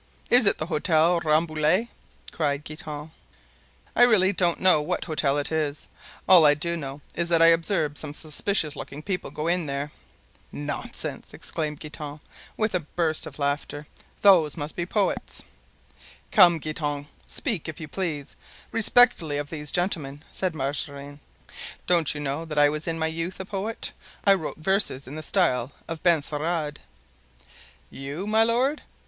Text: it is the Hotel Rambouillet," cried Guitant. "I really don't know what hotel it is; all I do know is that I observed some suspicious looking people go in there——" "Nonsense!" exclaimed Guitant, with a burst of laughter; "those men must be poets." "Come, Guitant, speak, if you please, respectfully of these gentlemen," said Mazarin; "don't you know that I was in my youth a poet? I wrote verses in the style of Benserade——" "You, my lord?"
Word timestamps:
it 0.31 0.47
is 0.47 0.53
the 0.55 0.65
Hotel 0.65 1.19
Rambouillet," 1.19 1.87
cried 2.31 2.63
Guitant. 2.63 3.11
"I 3.95 4.01
really 4.01 4.33
don't 4.33 4.59
know 4.59 4.81
what 4.81 5.03
hotel 5.05 5.37
it 5.37 5.51
is; 5.51 5.87
all 6.27 6.43
I 6.43 6.55
do 6.55 6.75
know 6.75 7.01
is 7.13 7.29
that 7.29 7.39
I 7.43 7.49
observed 7.53 7.99
some 7.99 8.15
suspicious 8.15 8.75
looking 8.75 9.03
people 9.03 9.29
go 9.29 9.45
in 9.47 9.67
there——" 9.67 9.91
"Nonsense!" 10.51 11.35
exclaimed 11.35 11.79
Guitant, 11.79 12.19
with 12.57 12.73
a 12.73 12.79
burst 12.79 13.27
of 13.27 13.37
laughter; 13.37 13.85
"those 14.23 14.57
men 14.57 14.63
must 14.63 14.75
be 14.75 14.87
poets." 14.87 15.43
"Come, 16.31 16.57
Guitant, 16.57 17.05
speak, 17.27 17.69
if 17.69 17.79
you 17.79 17.87
please, 17.87 18.35
respectfully 18.71 19.37
of 19.37 19.51
these 19.51 19.71
gentlemen," 19.71 20.23
said 20.31 20.55
Mazarin; 20.55 21.19
"don't 21.85 22.15
you 22.15 22.19
know 22.19 22.43
that 22.43 22.57
I 22.57 22.69
was 22.69 22.87
in 22.87 22.97
my 22.97 23.05
youth 23.05 23.39
a 23.39 23.45
poet? 23.45 23.93
I 24.25 24.33
wrote 24.33 24.57
verses 24.57 25.07
in 25.07 25.13
the 25.13 25.21
style 25.21 25.73
of 25.87 26.01
Benserade——" 26.01 26.79
"You, 27.91 28.25
my 28.25 28.41
lord?" 28.43 28.81